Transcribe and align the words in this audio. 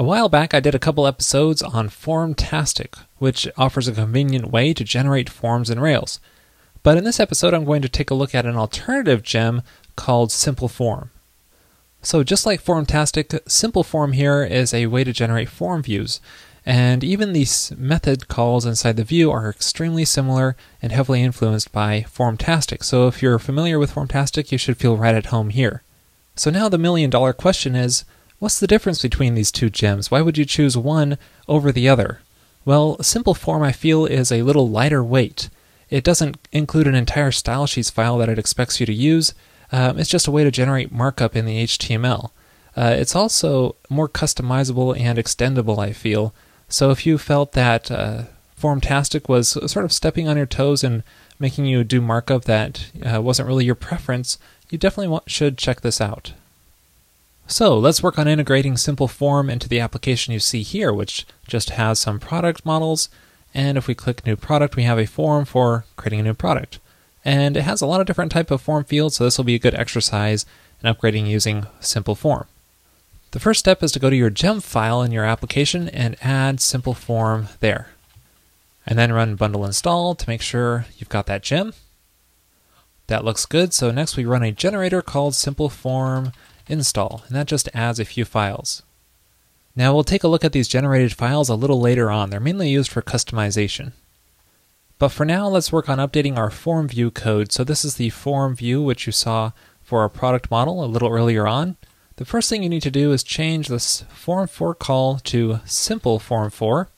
A 0.00 0.02
while 0.02 0.30
back, 0.30 0.54
I 0.54 0.60
did 0.60 0.74
a 0.74 0.78
couple 0.78 1.06
episodes 1.06 1.60
on 1.60 1.90
Formtastic, 1.90 2.94
which 3.18 3.46
offers 3.58 3.86
a 3.86 3.92
convenient 3.92 4.50
way 4.50 4.72
to 4.72 4.82
generate 4.82 5.28
forms 5.28 5.68
in 5.68 5.78
Rails. 5.78 6.20
But 6.82 6.96
in 6.96 7.04
this 7.04 7.20
episode, 7.20 7.52
I'm 7.52 7.66
going 7.66 7.82
to 7.82 7.88
take 7.90 8.10
a 8.10 8.14
look 8.14 8.34
at 8.34 8.46
an 8.46 8.56
alternative 8.56 9.22
gem 9.22 9.60
called 9.96 10.32
Simple 10.32 10.68
Form. 10.68 11.10
So, 12.00 12.24
just 12.24 12.46
like 12.46 12.64
Formtastic, 12.64 13.40
Simple 13.46 13.84
Form 13.84 14.12
here 14.12 14.42
is 14.42 14.72
a 14.72 14.86
way 14.86 15.04
to 15.04 15.12
generate 15.12 15.50
form 15.50 15.82
views. 15.82 16.18
And 16.64 17.04
even 17.04 17.34
these 17.34 17.70
method 17.76 18.26
calls 18.26 18.64
inside 18.64 18.96
the 18.96 19.04
view 19.04 19.30
are 19.30 19.50
extremely 19.50 20.06
similar 20.06 20.56
and 20.80 20.92
heavily 20.92 21.22
influenced 21.22 21.72
by 21.72 22.06
Formtastic. 22.08 22.84
So, 22.84 23.06
if 23.06 23.20
you're 23.20 23.38
familiar 23.38 23.78
with 23.78 23.92
Formtastic, 23.92 24.50
you 24.50 24.56
should 24.56 24.78
feel 24.78 24.96
right 24.96 25.14
at 25.14 25.26
home 25.26 25.50
here. 25.50 25.82
So, 26.36 26.50
now 26.50 26.70
the 26.70 26.78
million 26.78 27.10
dollar 27.10 27.34
question 27.34 27.76
is 27.76 28.06
what's 28.40 28.58
the 28.58 28.66
difference 28.66 29.00
between 29.00 29.36
these 29.36 29.52
two 29.52 29.70
gems? 29.70 30.10
Why 30.10 30.20
would 30.20 30.36
you 30.36 30.44
choose 30.44 30.76
one 30.76 31.16
over 31.46 31.70
the 31.70 31.88
other? 31.88 32.20
Well, 32.64 33.00
Simple 33.02 33.34
Form 33.34 33.62
I 33.62 33.70
feel 33.70 34.04
is 34.04 34.32
a 34.32 34.42
little 34.42 34.68
lighter 34.68 35.04
weight. 35.04 35.48
It 35.88 36.02
doesn't 36.02 36.36
include 36.50 36.88
an 36.88 36.94
entire 36.94 37.30
style 37.30 37.66
sheets 37.66 37.90
file 37.90 38.18
that 38.18 38.28
it 38.28 38.38
expects 38.38 38.80
you 38.80 38.86
to 38.86 38.92
use. 38.92 39.34
Um, 39.70 39.98
it's 39.98 40.10
just 40.10 40.26
a 40.26 40.30
way 40.30 40.42
to 40.42 40.50
generate 40.50 40.90
markup 40.90 41.36
in 41.36 41.46
the 41.46 41.62
HTML. 41.64 42.30
Uh, 42.76 42.94
it's 42.96 43.14
also 43.16 43.76
more 43.88 44.08
customizable 44.08 44.98
and 44.98 45.18
extendable, 45.18 45.78
I 45.78 45.92
feel. 45.92 46.34
So 46.68 46.90
if 46.90 47.04
you 47.04 47.18
felt 47.18 47.52
that 47.52 47.90
uh, 47.90 48.24
Formtastic 48.60 49.28
was 49.28 49.50
sort 49.70 49.84
of 49.84 49.92
stepping 49.92 50.28
on 50.28 50.36
your 50.36 50.46
toes 50.46 50.84
and 50.84 51.02
making 51.38 51.66
you 51.66 51.82
do 51.82 52.00
markup 52.00 52.44
that 52.44 52.90
uh, 53.04 53.20
wasn't 53.20 53.48
really 53.48 53.64
your 53.64 53.74
preference, 53.74 54.38
you 54.70 54.78
definitely 54.78 55.08
want, 55.08 55.30
should 55.30 55.58
check 55.58 55.80
this 55.80 56.00
out. 56.00 56.32
So 57.50 57.76
let's 57.76 58.00
work 58.00 58.16
on 58.16 58.28
integrating 58.28 58.76
Simple 58.76 59.08
Form 59.08 59.50
into 59.50 59.68
the 59.68 59.80
application 59.80 60.32
you 60.32 60.38
see 60.38 60.62
here, 60.62 60.92
which 60.92 61.26
just 61.48 61.70
has 61.70 61.98
some 61.98 62.20
product 62.20 62.64
models 62.64 63.08
and 63.52 63.76
if 63.76 63.88
we 63.88 63.94
click 63.96 64.24
new 64.24 64.36
product, 64.36 64.76
we 64.76 64.84
have 64.84 65.00
a 65.00 65.06
form 65.06 65.44
for 65.44 65.84
creating 65.96 66.20
a 66.20 66.22
new 66.22 66.34
product. 66.34 66.78
And 67.24 67.56
it 67.56 67.62
has 67.62 67.80
a 67.80 67.86
lot 67.86 68.00
of 68.00 68.06
different 68.06 68.30
type 68.30 68.52
of 68.52 68.62
form 68.62 68.84
fields, 68.84 69.16
so 69.16 69.24
this 69.24 69.36
will 69.36 69.44
be 69.44 69.56
a 69.56 69.58
good 69.58 69.74
exercise 69.74 70.46
in 70.80 70.94
upgrading 70.94 71.26
using 71.26 71.66
simple 71.80 72.14
form. 72.14 72.46
The 73.32 73.40
first 73.40 73.58
step 73.58 73.82
is 73.82 73.90
to 73.92 73.98
go 73.98 74.10
to 74.10 74.16
your 74.16 74.30
gem 74.30 74.60
file 74.60 75.02
in 75.02 75.10
your 75.10 75.24
application 75.24 75.88
and 75.88 76.16
add 76.22 76.60
simple 76.60 76.94
form 76.94 77.48
there. 77.58 77.88
And 78.86 78.96
then 78.96 79.12
run 79.12 79.34
bundle 79.34 79.64
install 79.64 80.14
to 80.14 80.28
make 80.28 80.40
sure 80.40 80.86
you've 80.98 81.08
got 81.08 81.26
that 81.26 81.42
gem. 81.42 81.74
That 83.08 83.24
looks 83.24 83.44
good, 83.44 83.74
so 83.74 83.90
next 83.90 84.16
we 84.16 84.24
run 84.24 84.44
a 84.44 84.52
generator 84.52 85.02
called 85.02 85.34
simple 85.34 85.68
form 85.68 86.32
install, 86.70 87.22
and 87.26 87.36
that 87.36 87.46
just 87.46 87.68
adds 87.74 87.98
a 87.98 88.04
few 88.04 88.24
files. 88.24 88.82
Now 89.76 89.94
we'll 89.94 90.04
take 90.04 90.24
a 90.24 90.28
look 90.28 90.44
at 90.44 90.52
these 90.52 90.68
generated 90.68 91.12
files 91.12 91.48
a 91.48 91.54
little 91.54 91.80
later 91.80 92.10
on. 92.10 92.30
They're 92.30 92.40
mainly 92.40 92.68
used 92.68 92.90
for 92.90 93.02
customization. 93.02 93.92
But 94.98 95.08
for 95.08 95.24
now, 95.24 95.48
let's 95.48 95.72
work 95.72 95.88
on 95.88 95.98
updating 95.98 96.36
our 96.36 96.50
form 96.50 96.88
view 96.88 97.10
code. 97.10 97.52
So 97.52 97.64
this 97.64 97.84
is 97.84 97.94
the 97.94 98.10
form 98.10 98.54
view 98.54 98.82
which 98.82 99.06
you 99.06 99.12
saw 99.12 99.52
for 99.82 100.02
our 100.02 100.08
product 100.08 100.50
model 100.50 100.84
a 100.84 100.86
little 100.86 101.10
earlier 101.10 101.46
on. 101.46 101.76
The 102.16 102.26
first 102.26 102.50
thing 102.50 102.62
you 102.62 102.68
need 102.68 102.82
to 102.82 102.90
do 102.90 103.12
is 103.12 103.22
change 103.22 103.68
this 103.68 104.02
form 104.10 104.46
for 104.46 104.74
call 104.74 105.18
to 105.20 105.60
simple 105.64 106.18
form 106.18 106.50
for. 106.50 106.90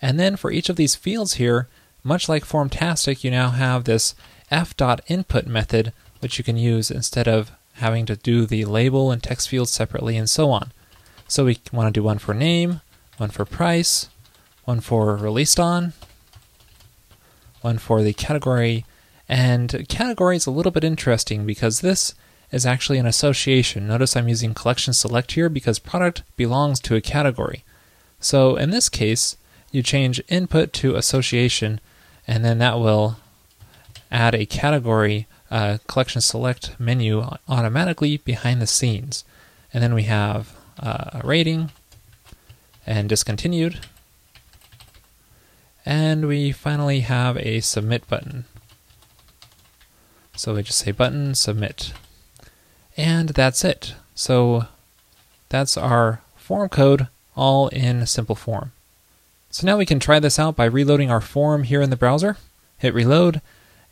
And 0.00 0.20
then 0.20 0.36
for 0.36 0.52
each 0.52 0.68
of 0.68 0.76
these 0.76 0.94
fields 0.94 1.34
here, 1.34 1.68
much 2.04 2.28
like 2.28 2.44
Formtastic, 2.44 3.24
you 3.24 3.30
now 3.30 3.50
have 3.50 3.84
this 3.84 4.14
f.input 4.50 5.46
method 5.46 5.92
which 6.20 6.38
you 6.38 6.44
can 6.44 6.56
use 6.56 6.90
instead 6.90 7.26
of 7.26 7.50
having 7.74 8.06
to 8.06 8.16
do 8.16 8.46
the 8.46 8.64
label 8.64 9.10
and 9.10 9.22
text 9.22 9.48
fields 9.48 9.70
separately 9.70 10.16
and 10.16 10.28
so 10.28 10.50
on. 10.50 10.72
So 11.28 11.46
we 11.46 11.58
want 11.72 11.92
to 11.92 11.98
do 11.98 12.04
one 12.04 12.18
for 12.18 12.34
name, 12.34 12.80
one 13.16 13.30
for 13.30 13.44
price, 13.44 14.08
one 14.64 14.80
for 14.80 15.16
released 15.16 15.58
on, 15.58 15.92
one 17.62 17.78
for 17.78 18.02
the 18.02 18.12
category. 18.12 18.84
And 19.28 19.86
category 19.88 20.36
is 20.36 20.46
a 20.46 20.50
little 20.50 20.72
bit 20.72 20.84
interesting 20.84 21.46
because 21.46 21.80
this 21.80 22.14
is 22.50 22.66
actually 22.66 22.98
an 22.98 23.06
association. 23.06 23.88
Notice 23.88 24.14
I'm 24.14 24.28
using 24.28 24.52
collection 24.52 24.92
select 24.92 25.32
here 25.32 25.48
because 25.48 25.78
product 25.78 26.22
belongs 26.36 26.80
to 26.80 26.94
a 26.94 27.00
category. 27.00 27.64
So 28.20 28.56
in 28.56 28.70
this 28.70 28.88
case, 28.88 29.36
you 29.70 29.82
change 29.82 30.22
input 30.28 30.72
to 30.74 30.96
association, 30.96 31.80
and 32.26 32.44
then 32.44 32.58
that 32.58 32.78
will 32.78 33.16
add 34.10 34.34
a 34.34 34.44
category 34.44 35.26
uh, 35.52 35.76
collection 35.86 36.22
select 36.22 36.80
menu 36.80 37.22
automatically 37.46 38.16
behind 38.16 38.62
the 38.62 38.66
scenes. 38.66 39.22
And 39.72 39.82
then 39.82 39.92
we 39.92 40.04
have 40.04 40.56
uh, 40.80 41.20
rating 41.22 41.70
and 42.86 43.06
discontinued. 43.06 43.80
And 45.84 46.26
we 46.26 46.52
finally 46.52 47.00
have 47.00 47.36
a 47.36 47.60
submit 47.60 48.08
button. 48.08 48.46
So 50.34 50.54
we 50.54 50.62
just 50.62 50.78
say 50.78 50.90
button 50.90 51.34
submit. 51.34 51.92
And 52.96 53.30
that's 53.30 53.62
it. 53.62 53.94
So 54.14 54.64
that's 55.50 55.76
our 55.76 56.22
form 56.34 56.70
code 56.70 57.08
all 57.36 57.68
in 57.68 58.06
simple 58.06 58.36
form. 58.36 58.72
So 59.50 59.66
now 59.66 59.76
we 59.76 59.84
can 59.84 60.00
try 60.00 60.18
this 60.18 60.38
out 60.38 60.56
by 60.56 60.64
reloading 60.64 61.10
our 61.10 61.20
form 61.20 61.64
here 61.64 61.82
in 61.82 61.90
the 61.90 61.96
browser. 61.96 62.38
Hit 62.78 62.94
reload, 62.94 63.42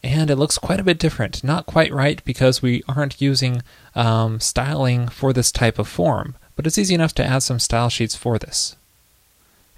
and 0.03 0.31
it 0.31 0.37
looks 0.37 0.59
quite 0.59 0.81
a 0.81 0.85
bit 0.85 0.99
different. 0.99 1.45
Not 1.45 1.67
quite 1.67 1.93
right 1.93 2.25
because 2.25 2.63
we 2.63 2.83
aren't 2.89 3.21
using 3.21 3.63
um, 3.95 4.41
styling 4.41 5.09
for 5.09 5.33
this 5.33 5.53
type 5.53 5.79
of 5.79 5.89
form 5.89 6.35
but 6.61 6.67
it's 6.67 6.77
easy 6.77 6.95
enough 6.95 7.15
to 7.15 7.25
add 7.25 7.39
some 7.39 7.59
style 7.59 7.89
sheets 7.89 8.15
for 8.15 8.39
this. 8.39 8.77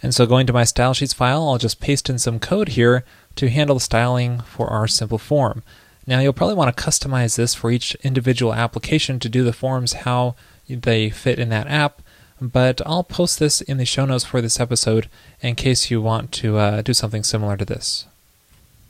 And 0.03 0.13
so 0.13 0.27
going 0.27 0.49
to 0.49 0.53
my 0.53 0.65
style 0.65 0.95
sheets 0.95 1.13
file, 1.13 1.49
I'll 1.49 1.57
just 1.57 1.79
paste 1.79 2.11
in 2.11 2.19
some 2.19 2.41
code 2.41 2.71
here 2.71 3.05
to 3.37 3.49
handle 3.49 3.77
the 3.77 3.81
styling 3.81 4.41
for 4.41 4.67
our 4.67 4.89
simple 4.89 5.19
form. 5.19 5.63
Now 6.09 6.19
you'll 6.19 6.33
probably 6.33 6.57
want 6.57 6.77
to 6.77 6.83
customize 6.83 7.37
this 7.37 7.55
for 7.55 7.71
each 7.71 7.95
individual 8.03 8.53
application 8.53 9.21
to 9.21 9.29
do 9.29 9.45
the 9.45 9.53
forms 9.53 9.93
how 9.93 10.35
they 10.69 11.09
fit 11.09 11.39
in 11.39 11.51
that 11.51 11.69
app, 11.69 12.03
but 12.41 12.81
I'll 12.85 13.05
post 13.05 13.39
this 13.39 13.61
in 13.61 13.77
the 13.77 13.85
show 13.85 14.05
notes 14.05 14.25
for 14.25 14.41
this 14.41 14.59
episode 14.59 15.09
in 15.41 15.55
case 15.55 15.89
you 15.89 16.03
want 16.03 16.33
to 16.33 16.59
uh, 16.59 16.83
do 16.83 16.95
something 16.95 17.23
similar 17.23 17.57
to 17.59 17.65
this. 17.65 18.07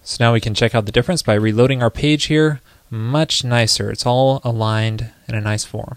So 0.04 0.24
now 0.24 0.32
we 0.32 0.40
can 0.40 0.54
check 0.54 0.74
out 0.74 0.86
the 0.86 0.92
difference 0.92 1.22
by 1.22 1.34
reloading 1.34 1.82
our 1.82 1.90
page 1.90 2.24
here. 2.24 2.60
Much 2.90 3.44
nicer. 3.44 3.90
It's 3.90 4.04
all 4.04 4.40
aligned 4.44 5.10
in 5.28 5.34
a 5.34 5.40
nice 5.40 5.64
form. 5.64 5.96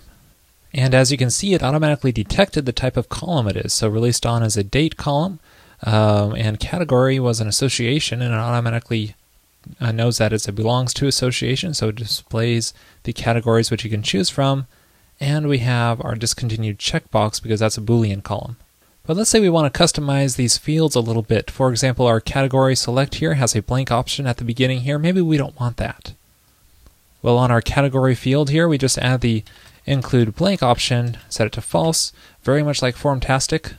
And 0.73 0.93
as 0.93 1.11
you 1.11 1.17
can 1.17 1.29
see, 1.29 1.53
it 1.53 1.63
automatically 1.63 2.11
detected 2.11 2.66
the 2.66 2.73
type 2.73 2.97
of 2.97 3.09
column 3.09 3.47
it 3.47 3.57
is. 3.57 3.73
So 3.73 3.88
released 3.88 4.25
on 4.25 4.43
is 4.43 4.57
a 4.57 4.63
date 4.63 4.97
column, 4.97 5.39
um, 5.83 6.35
and 6.35 6.59
category 6.59 7.19
was 7.19 7.39
an 7.39 7.47
association, 7.47 8.21
and 8.21 8.33
it 8.33 8.38
automatically 8.38 9.16
uh, 9.79 9.91
knows 9.91 10.17
that 10.17 10.33
it 10.33 10.55
belongs 10.55 10.93
to 10.95 11.07
association, 11.07 11.73
so 11.73 11.89
it 11.89 11.95
displays 11.95 12.73
the 13.03 13.13
categories 13.13 13.72
which 13.72 13.83
you 13.83 13.89
can 13.89 14.03
choose 14.03 14.29
from. 14.29 14.67
And 15.19 15.47
we 15.47 15.59
have 15.59 16.03
our 16.03 16.16
discontinued 16.16 16.77
checkbox 16.77 17.41
because 17.41 17.61
that's 17.61 17.77
a 17.77 17.81
Boolean 17.81 18.22
column. 18.22 18.57
But 19.07 19.16
let's 19.17 19.29
say 19.29 19.39
we 19.39 19.49
want 19.49 19.71
to 19.71 19.79
customize 19.79 20.35
these 20.35 20.57
fields 20.57 20.95
a 20.95 20.99
little 20.99 21.21
bit. 21.21 21.51
For 21.51 21.69
example, 21.69 22.07
our 22.07 22.19
category 22.19 22.75
select 22.75 23.16
here 23.16 23.35
has 23.35 23.55
a 23.55 23.61
blank 23.61 23.91
option 23.91 24.25
at 24.25 24.38
the 24.38 24.43
beginning 24.43 24.81
here. 24.81 24.97
Maybe 24.97 25.21
we 25.21 25.38
don't 25.38 25.59
want 25.59 25.77
that. 25.77 26.13
Well, 27.21 27.38
on 27.38 27.51
our 27.51 27.61
category 27.61 28.16
field 28.16 28.49
here, 28.49 28.67
we 28.67 28.77
just 28.77 28.97
add 28.97 29.21
the 29.21 29.43
include 29.85 30.35
blank 30.35 30.63
option, 30.63 31.17
set 31.29 31.47
it 31.47 31.53
to 31.53 31.61
false, 31.61 32.13
very 32.43 32.63
much 32.63 32.81
like 32.81 32.95
Formtastic, 32.95 33.75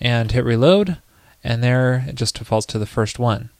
and 0.00 0.30
hit 0.30 0.44
reload, 0.44 0.98
and 1.42 1.62
there 1.62 2.04
it 2.08 2.14
just 2.14 2.38
defaults 2.38 2.66
to 2.66 2.78
the 2.78 2.86
first 2.86 3.18
one. 3.18 3.50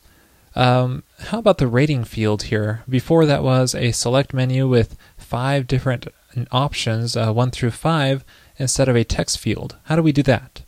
Um, 0.57 1.05
how 1.19 1.39
about 1.39 1.59
the 1.59 1.69
rating 1.69 2.05
field 2.05 2.45
here? 2.45 2.83
Before 2.89 3.27
that 3.27 3.43
was 3.43 3.75
a 3.75 3.93
select 3.93 4.33
menu 4.35 4.69
with 4.69 4.97
five 5.17 5.67
different 5.67 6.07
options, 6.51 7.17
uh, 7.17 7.33
one 7.33 7.51
through 7.51 7.71
five, 7.71 8.25
instead 8.61 8.89
of 8.89 8.95
a 8.95 9.05
text 9.05 9.39
field. 9.39 9.77
How 9.85 9.97
do 9.97 10.03
we 10.03 10.13
do 10.13 10.23
that? 10.25 10.63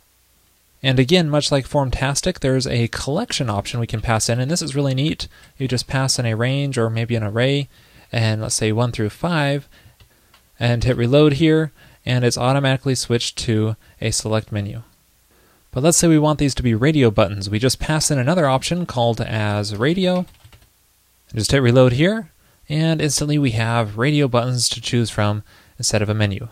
And 0.81 0.99
again, 0.99 1.29
much 1.29 1.51
like 1.51 1.67
Formtastic, 1.67 2.39
there's 2.39 2.67
a 2.67 2.89
collection 2.89 3.49
option 3.49 3.79
we 3.79 3.87
can 3.87 4.01
pass 4.01 4.27
in, 4.27 4.39
and 4.39 4.51
this 4.51 4.61
is 4.61 4.75
really 4.75 4.93
neat. 4.93 5.29
You 5.57 5.67
just 5.67 5.87
pass 5.87 6.19
in 6.19 6.25
a 6.25 6.35
range 6.35 6.77
or 6.77 6.89
maybe 6.89 7.15
an 7.15 7.23
array, 7.23 7.69
and 8.11 8.41
let's 8.41 8.55
say 8.55 8.73
1 8.73 8.91
through 8.91 9.11
5, 9.11 9.69
and 10.59 10.83
hit 10.83 10.97
reload 10.97 11.33
here, 11.33 11.71
and 12.05 12.25
it's 12.25 12.37
automatically 12.37 12.95
switched 12.95 13.37
to 13.37 13.77
a 14.01 14.11
select 14.11 14.51
menu. 14.51 14.81
But 15.71 15.83
let's 15.83 15.97
say 15.97 16.07
we 16.07 16.19
want 16.19 16.39
these 16.39 16.55
to 16.55 16.63
be 16.63 16.75
radio 16.75 17.09
buttons. 17.09 17.49
We 17.49 17.59
just 17.59 17.79
pass 17.79 18.11
in 18.11 18.19
another 18.19 18.47
option 18.47 18.85
called 18.85 19.21
as 19.21 19.75
radio. 19.75 20.25
Just 21.33 21.51
hit 21.51 21.61
reload 21.61 21.93
here, 21.93 22.29
and 22.67 23.01
instantly 23.01 23.37
we 23.37 23.51
have 23.51 23.97
radio 23.97 24.27
buttons 24.27 24.67
to 24.69 24.81
choose 24.81 25.09
from 25.09 25.43
instead 25.77 26.01
of 26.01 26.09
a 26.09 26.13
menu. 26.13 26.49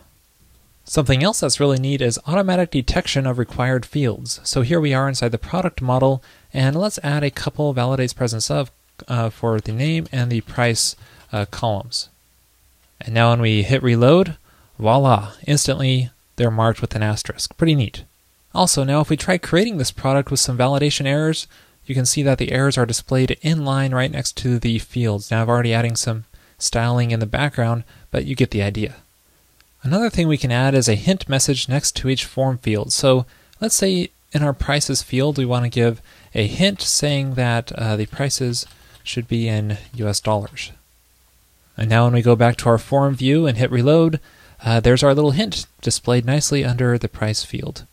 Something 0.91 1.23
else 1.23 1.39
that's 1.39 1.61
really 1.61 1.79
neat 1.79 2.01
is 2.01 2.19
automatic 2.27 2.69
detection 2.69 3.25
of 3.25 3.39
required 3.39 3.85
fields. 3.85 4.41
So 4.43 4.61
here 4.61 4.81
we 4.81 4.93
are 4.93 5.07
inside 5.07 5.31
the 5.31 5.37
product 5.37 5.81
model, 5.81 6.21
and 6.53 6.75
let's 6.75 6.99
add 7.01 7.23
a 7.23 7.31
couple 7.31 7.73
validates 7.73 8.13
presence 8.13 8.51
of 8.51 8.69
uh, 9.07 9.29
for 9.29 9.61
the 9.61 9.71
name 9.71 10.07
and 10.11 10.29
the 10.29 10.41
price 10.41 10.97
uh, 11.31 11.45
columns. 11.45 12.09
And 12.99 13.13
now 13.13 13.29
when 13.29 13.39
we 13.39 13.63
hit 13.63 13.81
reload, 13.81 14.35
voila, 14.77 15.31
instantly 15.47 16.09
they're 16.35 16.51
marked 16.51 16.81
with 16.81 16.93
an 16.93 17.03
asterisk. 17.03 17.55
Pretty 17.55 17.73
neat. 17.73 18.03
Also, 18.53 18.83
now 18.83 18.99
if 18.99 19.09
we 19.09 19.15
try 19.15 19.37
creating 19.37 19.77
this 19.77 19.91
product 19.91 20.29
with 20.29 20.41
some 20.41 20.57
validation 20.57 21.05
errors, 21.05 21.47
you 21.85 21.95
can 21.95 22.05
see 22.05 22.21
that 22.21 22.37
the 22.37 22.51
errors 22.51 22.77
are 22.77 22.85
displayed 22.85 23.37
in 23.41 23.63
line 23.63 23.93
right 23.93 24.11
next 24.11 24.35
to 24.39 24.59
the 24.59 24.77
fields. 24.79 25.31
Now 25.31 25.41
I've 25.43 25.47
already 25.47 25.73
adding 25.73 25.95
some 25.95 26.25
styling 26.57 27.11
in 27.11 27.21
the 27.21 27.25
background, 27.25 27.85
but 28.11 28.25
you 28.25 28.35
get 28.35 28.51
the 28.51 28.61
idea. 28.61 28.95
Another 29.83 30.09
thing 30.09 30.27
we 30.27 30.37
can 30.37 30.51
add 30.51 30.75
is 30.75 30.87
a 30.87 30.95
hint 30.95 31.27
message 31.27 31.67
next 31.67 31.95
to 31.97 32.09
each 32.09 32.25
form 32.25 32.57
field. 32.59 32.93
So 32.93 33.25
let's 33.59 33.75
say 33.75 34.11
in 34.31 34.43
our 34.43 34.53
prices 34.53 35.01
field, 35.01 35.37
we 35.37 35.45
want 35.45 35.65
to 35.65 35.69
give 35.69 36.01
a 36.35 36.47
hint 36.47 36.81
saying 36.81 37.33
that 37.33 37.71
uh, 37.73 37.95
the 37.95 38.05
prices 38.05 38.65
should 39.03 39.27
be 39.27 39.47
in 39.47 39.77
US 39.95 40.19
dollars. 40.19 40.71
And 41.75 41.89
now 41.89 42.03
when 42.03 42.13
we 42.13 42.21
go 42.21 42.35
back 42.35 42.57
to 42.57 42.69
our 42.69 42.77
form 42.77 43.15
view 43.15 43.47
and 43.47 43.57
hit 43.57 43.71
reload, 43.71 44.19
uh, 44.63 44.79
there's 44.79 45.03
our 45.03 45.15
little 45.15 45.31
hint 45.31 45.65
displayed 45.81 46.25
nicely 46.25 46.63
under 46.63 46.97
the 46.97 47.09
price 47.09 47.43
field. 47.43 47.85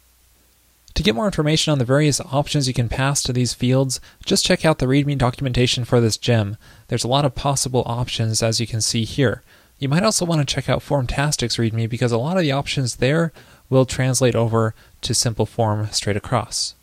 To 0.94 1.02
get 1.02 1.14
more 1.14 1.26
information 1.26 1.70
on 1.70 1.79
the 1.79 1.85
various 1.85 2.20
options 2.20 2.67
you 2.67 2.75
can 2.75 2.88
pass 2.88 3.23
to 3.23 3.32
these 3.32 3.55
fields, 3.55 4.00
just 4.26 4.44
check 4.44 4.64
out 4.64 4.79
the 4.79 4.87
README 4.87 5.17
documentation 5.17 5.85
for 5.85 6.00
this 6.00 6.17
gem. 6.17 6.56
There's 6.88 7.05
a 7.05 7.08
lot 7.08 7.25
of 7.25 7.35
possible 7.35 7.85
options 7.87 8.43
as 8.43 8.61
you 8.61 8.67
can 8.67 8.81
see 8.81 9.05
here. 9.05 9.43
You 9.78 9.88
might 9.88 10.02
also 10.02 10.25
want 10.25 10.40
to 10.40 10.54
check 10.54 10.69
out 10.69 10.80
Formtastic's 10.80 11.56
README 11.56 11.88
because 11.88 12.10
a 12.10 12.19
lot 12.19 12.36
of 12.36 12.42
the 12.42 12.52
options 12.52 12.96
there 12.96 13.32
will 13.70 13.84
translate 13.84 14.34
over 14.34 14.75
to 15.02 15.14
simple 15.14 15.46
form 15.46 15.88
straight 15.92 16.16
across. 16.16 16.75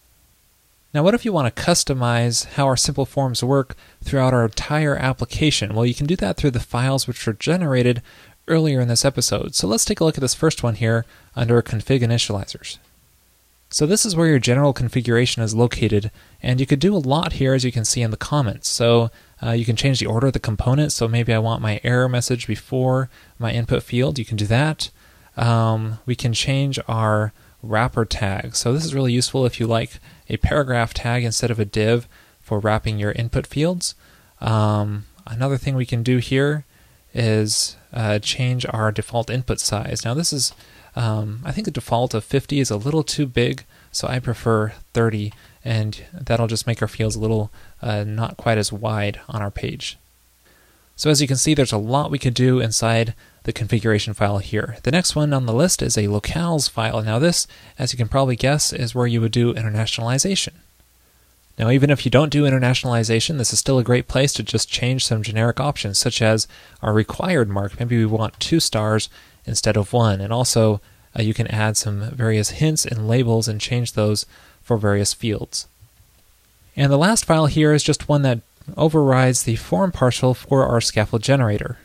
Now, 0.93 1.03
what 1.03 1.13
if 1.13 1.25
you 1.25 1.33
want 1.33 1.53
to 1.53 1.61
customize 1.61 2.45
how 2.53 2.67
our 2.67 2.77
simple 2.77 3.05
forms 3.05 3.43
work 3.43 3.75
throughout 4.01 4.33
our 4.33 4.45
entire 4.45 4.95
application? 4.95 5.73
Well, 5.73 5.85
you 5.85 5.93
can 5.93 6.05
do 6.05 6.15
that 6.15 6.37
through 6.37 6.51
the 6.51 6.61
files 6.61 7.05
which 7.05 7.27
were 7.27 7.33
generated 7.33 8.01
earlier 8.47 8.79
in 8.79 8.87
this 8.87 9.03
episode. 9.03 9.55
So 9.55 9.67
let's 9.67 9.83
take 9.83 9.99
a 9.99 10.05
look 10.05 10.15
at 10.15 10.21
this 10.21 10.33
first 10.33 10.63
one 10.63 10.75
here 10.75 11.05
under 11.35 11.61
Config 11.61 12.01
Initializers. 12.01 12.77
So 13.69 13.85
this 13.85 14.05
is 14.05 14.15
where 14.15 14.27
your 14.27 14.39
general 14.39 14.71
configuration 14.71 15.43
is 15.43 15.53
located, 15.53 16.11
and 16.41 16.61
you 16.61 16.65
could 16.65 16.79
do 16.79 16.95
a 16.95 16.97
lot 16.97 17.33
here 17.33 17.53
as 17.53 17.65
you 17.65 17.73
can 17.73 17.83
see 17.83 18.01
in 18.01 18.11
the 18.11 18.15
comments. 18.15 18.69
So 18.69 19.11
uh, 19.43 19.51
you 19.51 19.65
can 19.65 19.75
change 19.75 19.99
the 19.99 20.05
order 20.05 20.27
of 20.27 20.33
the 20.33 20.39
components. 20.39 20.95
So 20.95 21.07
maybe 21.07 21.33
I 21.33 21.39
want 21.39 21.61
my 21.61 21.79
error 21.83 22.07
message 22.07 22.47
before 22.47 23.09
my 23.37 23.51
input 23.51 23.83
field. 23.83 24.17
You 24.17 24.25
can 24.25 24.37
do 24.37 24.45
that. 24.47 24.89
Um, 25.37 25.99
we 26.05 26.15
can 26.15 26.33
change 26.33 26.79
our 26.87 27.33
wrapper 27.61 28.05
tag. 28.05 28.55
So 28.55 28.73
this 28.73 28.85
is 28.85 28.95
really 28.95 29.11
useful 29.11 29.45
if 29.45 29.59
you 29.59 29.67
like 29.67 29.99
a 30.29 30.37
paragraph 30.37 30.93
tag 30.93 31.23
instead 31.23 31.51
of 31.51 31.59
a 31.59 31.65
div 31.65 32.07
for 32.39 32.59
wrapping 32.59 32.99
your 32.99 33.11
input 33.13 33.47
fields. 33.47 33.95
Um, 34.39 35.05
another 35.25 35.57
thing 35.57 35.75
we 35.75 35.85
can 35.85 36.03
do 36.03 36.17
here 36.17 36.65
is 37.13 37.75
uh, 37.91 38.19
change 38.19 38.65
our 38.69 38.91
default 38.91 39.29
input 39.29 39.59
size. 39.59 40.05
Now 40.05 40.13
this 40.13 40.31
is 40.31 40.53
um, 40.95 41.41
I 41.43 41.51
think 41.51 41.65
the 41.65 41.71
default 41.71 42.13
of 42.13 42.23
50 42.23 42.59
is 42.59 42.71
a 42.71 42.77
little 42.77 43.03
too 43.03 43.25
big, 43.25 43.65
so 43.91 44.07
I 44.07 44.19
prefer 44.19 44.73
30, 44.93 45.33
and 45.65 46.03
that'll 46.13 46.47
just 46.47 46.67
make 46.67 46.81
our 46.81 46.87
fields 46.87 47.15
a 47.15 47.19
little 47.19 47.51
uh, 47.81 48.03
not 48.03 48.37
quite 48.37 48.59
as 48.59 48.71
wide 48.71 49.19
on 49.27 49.41
our 49.41 49.51
page. 49.51 49.97
So 50.95 51.09
as 51.09 51.21
you 51.21 51.27
can 51.27 51.35
see, 51.35 51.53
there's 51.53 51.73
a 51.73 51.77
lot 51.77 52.11
we 52.11 52.19
could 52.19 52.35
do 52.35 52.61
inside 52.61 53.13
the 53.43 53.51
configuration 53.51 54.13
file 54.13 54.37
here. 54.37 54.77
The 54.83 54.91
next 54.91 55.15
one 55.15 55.33
on 55.33 55.45
the 55.45 55.53
list 55.53 55.81
is 55.81 55.97
a 55.97 56.03
locales 56.03 56.69
file. 56.69 57.01
Now 57.01 57.19
this, 57.19 57.47
as 57.77 57.91
you 57.91 57.97
can 57.97 58.07
probably 58.07 58.35
guess, 58.35 58.71
is 58.71 58.95
where 58.95 59.07
you 59.07 59.19
would 59.21 59.31
do 59.31 59.53
internationalization. 59.53 60.53
Now, 61.57 61.69
even 61.69 61.89
if 61.89 62.03
you 62.03 62.11
don't 62.11 62.31
do 62.31 62.43
internationalization, 62.43 63.37
this 63.37 63.53
is 63.53 63.59
still 63.59 63.79
a 63.79 63.83
great 63.83 64.09
place 64.09 64.33
to 64.33 64.43
just 64.43 64.69
change 64.69 65.05
some 65.05 65.23
generic 65.23 65.59
options, 65.59 65.97
such 65.97 66.21
as 66.21 66.49
our 66.81 66.93
required 66.93 67.49
mark. 67.49 67.79
Maybe 67.79 67.97
we 67.97 68.05
want 68.05 68.39
two 68.41 68.59
stars 68.59 69.09
instead 69.45 69.77
of 69.77 69.93
one. 69.93 70.19
And 70.19 70.33
also, 70.33 70.81
uh, 71.17 71.21
you 71.21 71.33
can 71.33 71.47
add 71.47 71.77
some 71.77 72.11
various 72.11 72.49
hints 72.49 72.85
and 72.85 73.07
labels 73.07 73.47
and 73.47 73.61
change 73.61 73.93
those 73.93 74.25
for 74.65 74.75
various 74.75 75.13
fields. 75.13 75.67
And 76.75 76.91
the 76.91 76.97
last 76.97 77.23
file 77.23 77.45
here 77.45 77.71
is 77.71 77.83
just 77.83 78.09
one 78.09 78.23
that 78.23 78.39
overrides 78.75 79.43
the 79.43 79.55
form 79.55 79.91
partial 79.91 80.33
for 80.33 80.65
our 80.65 80.81
scaffold 80.81 81.21
generator. 81.21 81.77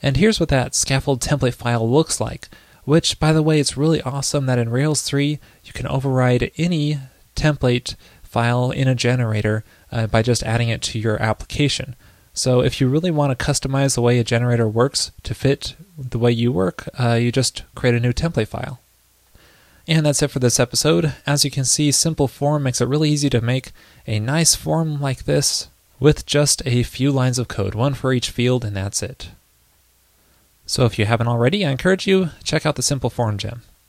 And 0.00 0.16
here's 0.16 0.38
what 0.38 0.50
that 0.50 0.76
scaffold 0.76 1.20
template 1.20 1.54
file 1.54 1.90
looks 1.90 2.20
like, 2.20 2.48
which, 2.84 3.18
by 3.18 3.32
the 3.32 3.42
way, 3.42 3.58
it's 3.58 3.76
really 3.76 4.00
awesome 4.02 4.46
that 4.46 4.58
in 4.58 4.68
Rails 4.68 5.02
3 5.02 5.40
you 5.64 5.72
can 5.72 5.88
override 5.88 6.52
any 6.56 6.98
template 7.34 7.96
file 8.22 8.70
in 8.70 8.86
a 8.86 8.94
generator 8.94 9.64
uh, 9.90 10.06
by 10.06 10.22
just 10.22 10.42
adding 10.42 10.68
it 10.68 10.82
to 10.82 10.98
your 10.98 11.20
application. 11.20 11.96
So 12.34 12.60
if 12.60 12.80
you 12.80 12.86
really 12.86 13.10
want 13.10 13.36
to 13.36 13.44
customize 13.44 13.94
the 13.94 14.02
way 14.02 14.18
a 14.18 14.24
generator 14.24 14.68
works 14.68 15.10
to 15.24 15.34
fit 15.34 15.74
the 15.98 16.18
way 16.18 16.30
you 16.30 16.52
work, 16.52 16.88
uh, 17.00 17.14
you 17.14 17.32
just 17.32 17.64
create 17.74 17.96
a 17.96 18.00
new 18.00 18.12
template 18.12 18.48
file. 18.48 18.78
And 19.88 20.04
that's 20.04 20.22
it 20.22 20.30
for 20.30 20.38
this 20.38 20.60
episode. 20.60 21.14
As 21.26 21.46
you 21.46 21.50
can 21.50 21.64
see, 21.64 21.90
Simple 21.90 22.28
Form 22.28 22.62
makes 22.62 22.82
it 22.82 22.88
really 22.88 23.08
easy 23.08 23.30
to 23.30 23.40
make 23.40 23.72
a 24.06 24.20
nice 24.20 24.54
form 24.54 25.00
like 25.00 25.24
this 25.24 25.68
with 25.98 26.26
just 26.26 26.60
a 26.66 26.82
few 26.82 27.10
lines 27.10 27.38
of 27.38 27.48
code, 27.48 27.74
one 27.74 27.94
for 27.94 28.12
each 28.12 28.28
field, 28.28 28.66
and 28.66 28.76
that's 28.76 29.02
it. 29.02 29.30
So 30.66 30.84
if 30.84 30.98
you 30.98 31.06
haven't 31.06 31.28
already, 31.28 31.64
I 31.64 31.70
encourage 31.70 32.06
you 32.06 32.28
check 32.44 32.66
out 32.66 32.76
the 32.76 32.82
Simple 32.82 33.08
Form 33.08 33.38
gem. 33.38 33.62